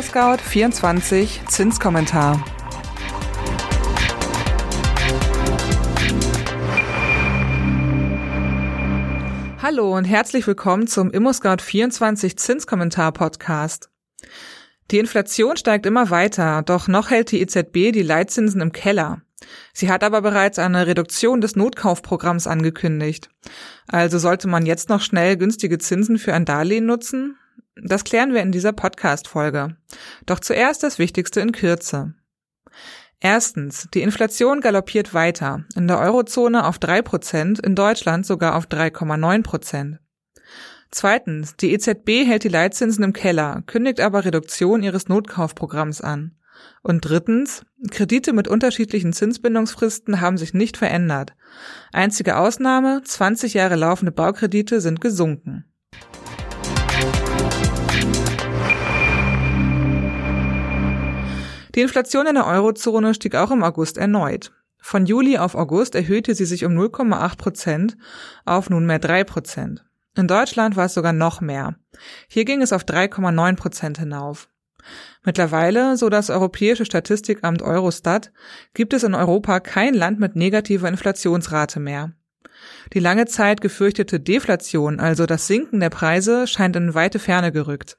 [0.00, 2.42] ImmoScout 24 Zinskommentar.
[9.60, 13.90] Hallo und herzlich willkommen zum ImmoScout 24 Zinskommentar Podcast.
[14.90, 19.20] Die Inflation steigt immer weiter, doch noch hält die EZB die Leitzinsen im Keller.
[19.74, 23.28] Sie hat aber bereits eine Reduktion des Notkaufprogramms angekündigt.
[23.86, 27.36] Also sollte man jetzt noch schnell günstige Zinsen für ein Darlehen nutzen?
[27.82, 29.76] Das klären wir in dieser Podcast-Folge.
[30.26, 32.14] Doch zuerst das Wichtigste in Kürze.
[33.20, 35.64] Erstens, die Inflation galoppiert weiter.
[35.76, 39.42] In der Eurozone auf drei Prozent, in Deutschland sogar auf 3,9%.
[39.42, 39.98] Prozent.
[40.90, 46.36] Zweitens, die EZB hält die Leitzinsen im Keller, kündigt aber Reduktion ihres Notkaufprogramms an.
[46.82, 51.34] Und drittens, Kredite mit unterschiedlichen Zinsbindungsfristen haben sich nicht verändert.
[51.92, 55.69] Einzige Ausnahme, 20 Jahre laufende Baukredite sind gesunken.
[61.74, 64.52] Die Inflation in der Eurozone stieg auch im August erneut.
[64.78, 67.96] Von Juli auf August erhöhte sie sich um 0,8 Prozent
[68.44, 69.84] auf nunmehr 3 Prozent.
[70.16, 71.76] In Deutschland war es sogar noch mehr.
[72.28, 74.48] Hier ging es auf 3,9 Prozent hinauf.
[75.22, 78.32] Mittlerweile, so das Europäische Statistikamt Eurostat,
[78.74, 82.12] gibt es in Europa kein Land mit negativer Inflationsrate mehr.
[82.92, 87.98] Die lange Zeit gefürchtete Deflation, also das Sinken der Preise, scheint in weite Ferne gerückt.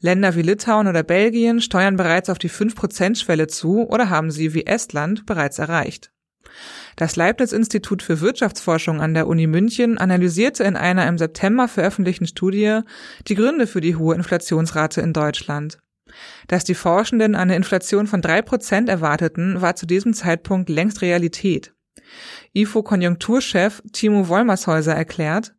[0.00, 4.66] Länder wie Litauen oder Belgien steuern bereits auf die 5%-Schwelle zu oder haben sie wie
[4.66, 6.12] Estland bereits erreicht.
[6.96, 12.80] Das Leibniz-Institut für Wirtschaftsforschung an der Uni München analysierte in einer im September veröffentlichten Studie
[13.28, 15.78] die Gründe für die hohe Inflationsrate in Deutschland.
[16.48, 21.74] Dass die Forschenden eine Inflation von drei Prozent erwarteten, war zu diesem Zeitpunkt längst Realität.
[22.54, 25.54] IFO-Konjunkturchef Timo Wollmershäuser erklärt,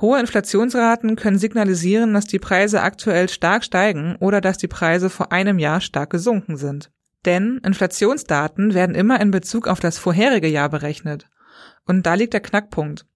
[0.00, 5.32] Hohe Inflationsraten können signalisieren, dass die Preise aktuell stark steigen oder dass die Preise vor
[5.32, 6.90] einem Jahr stark gesunken sind.
[7.24, 11.28] Denn Inflationsdaten werden immer in Bezug auf das vorherige Jahr berechnet.
[11.84, 13.06] Und da liegt der Knackpunkt.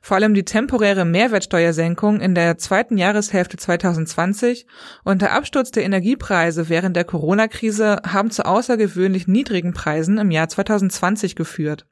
[0.00, 4.66] Vor allem die temporäre Mehrwertsteuersenkung in der zweiten Jahreshälfte 2020
[5.04, 10.48] und der Absturz der Energiepreise während der Corona-Krise haben zu außergewöhnlich niedrigen Preisen im Jahr
[10.48, 11.86] 2020 geführt.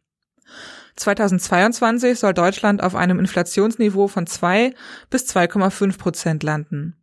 [0.96, 4.74] 2022 soll Deutschland auf einem Inflationsniveau von 2
[5.10, 6.96] bis 2,5 Prozent landen.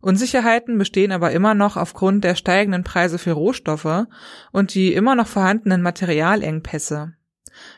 [0.00, 4.06] Unsicherheiten bestehen aber immer noch aufgrund der steigenden Preise für Rohstoffe
[4.50, 7.14] und die immer noch vorhandenen Materialengpässe.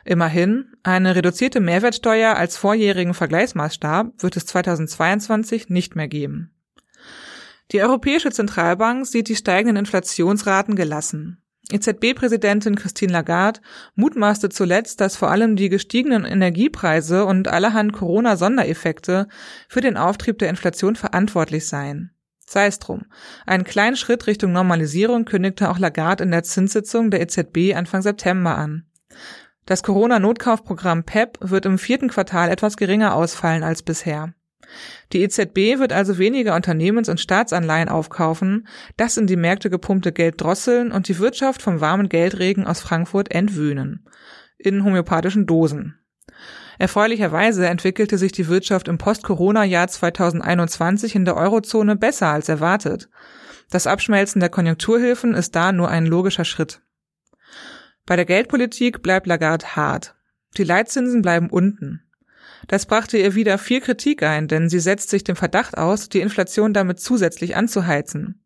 [0.04, 6.50] Immerhin, eine reduzierte Mehrwertsteuer als vorjährigen Vergleichsmaßstab wird es 2022 nicht mehr geben.
[7.72, 11.43] Die Europäische Zentralbank sieht die steigenden Inflationsraten gelassen.
[11.70, 13.60] EZB-Präsidentin Christine Lagarde
[13.94, 19.28] mutmaßte zuletzt, dass vor allem die gestiegenen Energiepreise und allerhand Corona-Sondereffekte
[19.68, 22.10] für den Auftrieb der Inflation verantwortlich seien.
[22.46, 23.06] Sei es drum.
[23.46, 28.56] Einen kleinen Schritt Richtung Normalisierung kündigte auch Lagarde in der Zinssitzung der EZB Anfang September
[28.56, 28.84] an.
[29.64, 34.34] Das Corona-Notkaufprogramm PEP e wird im vierten Quartal etwas geringer ausfallen als bisher.
[35.12, 40.40] Die EZB wird also weniger Unternehmens- und Staatsanleihen aufkaufen, das in die Märkte gepumpte Geld
[40.40, 44.06] drosseln und die Wirtschaft vom warmen Geldregen aus Frankfurt entwöhnen.
[44.58, 45.98] In homöopathischen Dosen.
[46.78, 53.08] Erfreulicherweise entwickelte sich die Wirtschaft im Post-Corona-Jahr 2021 in der Eurozone besser als erwartet.
[53.70, 56.80] Das Abschmelzen der Konjunkturhilfen ist da nur ein logischer Schritt.
[58.06, 60.14] Bei der Geldpolitik bleibt Lagarde hart.
[60.56, 62.02] Die Leitzinsen bleiben unten.
[62.68, 66.20] Das brachte ihr wieder viel Kritik ein, denn sie setzt sich dem Verdacht aus, die
[66.20, 68.40] Inflation damit zusätzlich anzuheizen.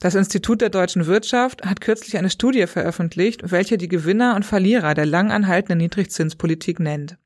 [0.00, 4.94] Das Institut der deutschen Wirtschaft hat kürzlich eine Studie veröffentlicht, welche die Gewinner und Verlierer
[4.94, 7.18] der lang anhaltenden Niedrigzinspolitik nennt.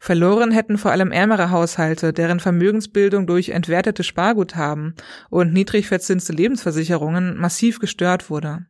[0.00, 4.94] Verloren hätten vor allem ärmere Haushalte, deren Vermögensbildung durch entwertete Sparguthaben
[5.30, 8.66] und niedrig verzinste Lebensversicherungen massiv gestört wurde.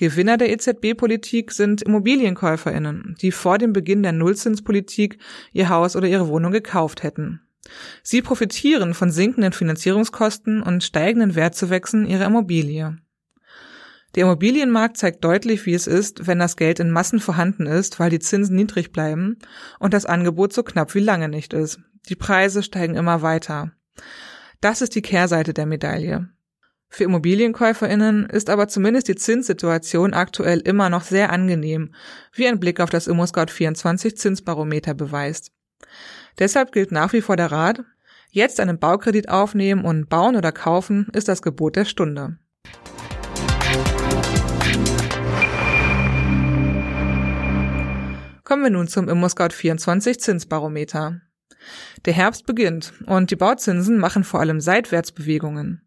[0.00, 5.18] Gewinner der EZB-Politik sind Immobilienkäuferinnen, die vor dem Beginn der Nullzinspolitik
[5.52, 7.42] ihr Haus oder ihre Wohnung gekauft hätten.
[8.02, 12.96] Sie profitieren von sinkenden Finanzierungskosten und steigenden Wertzuwächsen ihrer Immobilie.
[14.14, 18.08] Der Immobilienmarkt zeigt deutlich, wie es ist, wenn das Geld in Massen vorhanden ist, weil
[18.08, 19.36] die Zinsen niedrig bleiben
[19.80, 21.78] und das Angebot so knapp wie lange nicht ist.
[22.08, 23.72] Die Preise steigen immer weiter.
[24.62, 26.30] Das ist die Kehrseite der Medaille.
[26.92, 31.94] Für Immobilienkäuferinnen ist aber zumindest die Zinssituation aktuell immer noch sehr angenehm,
[32.34, 35.52] wie ein Blick auf das ImmoScout24 Zinsbarometer beweist.
[36.40, 37.84] Deshalb gilt nach wie vor der Rat,
[38.30, 42.38] jetzt einen Baukredit aufnehmen und bauen oder kaufen ist das Gebot der Stunde.
[48.42, 51.20] Kommen wir nun zum ImmoScout24 Zinsbarometer.
[52.04, 55.82] Der Herbst beginnt und die Bauzinsen machen vor allem Seitwärtsbewegungen.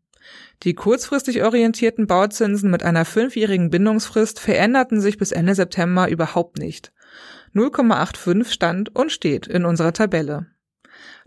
[0.64, 6.94] Die kurzfristig orientierten Bauzinsen mit einer fünfjährigen Bindungsfrist veränderten sich bis Ende September überhaupt nicht.
[7.54, 10.48] 0,85 stand und steht in unserer Tabelle.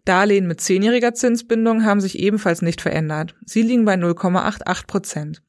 [0.05, 3.35] Darlehen mit zehnjähriger Zinsbindung haben sich ebenfalls nicht verändert.
[3.45, 5.43] Sie liegen bei 0,88 Prozent.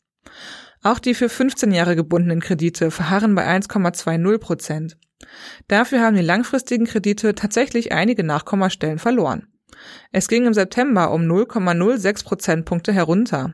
[0.84, 4.98] Auch die für 15 Jahre gebundenen Kredite verharren bei 1,20 Prozent.
[5.68, 9.48] Dafür haben die langfristigen Kredite tatsächlich einige Nachkommastellen verloren.
[10.12, 13.54] Es ging im September um 0,06 Prozentpunkte herunter.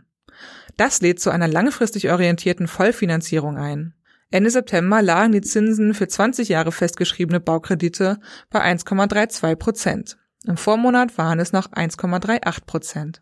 [0.77, 3.94] Das lädt zu einer langfristig orientierten Vollfinanzierung ein.
[4.31, 8.19] Ende September lagen die Zinsen für 20 Jahre festgeschriebene Baukredite
[8.50, 10.18] bei 1,32 Prozent.
[10.47, 13.21] Im Vormonat waren es noch 1,38 Prozent.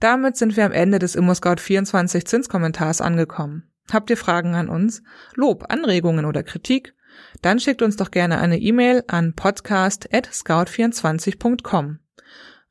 [0.00, 3.70] Damit sind wir am Ende des ImmoScout24 Zinskommentars angekommen.
[3.90, 5.02] Habt ihr Fragen an uns,
[5.34, 6.94] Lob, Anregungen oder Kritik?
[7.42, 11.98] Dann schickt uns doch gerne eine E-Mail an podcast@scout24.com.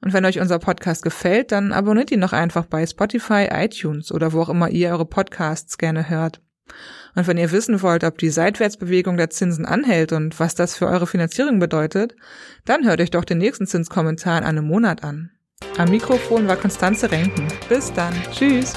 [0.02, 4.34] Und wenn euch unser Podcast gefällt, dann abonniert ihn doch einfach bei Spotify, iTunes oder
[4.34, 6.42] wo auch immer ihr eure Podcasts gerne hört.
[7.16, 10.88] Und wenn ihr wissen wollt, ob die Seitwärtsbewegung der Zinsen anhält und was das für
[10.88, 12.16] eure Finanzierung bedeutet,
[12.66, 15.32] dann hört euch doch den nächsten Zinskommentar in einem Monat an.
[15.78, 17.48] Am Mikrofon war Konstanze Renken.
[17.70, 18.14] Bis dann.
[18.32, 18.74] Tschüss.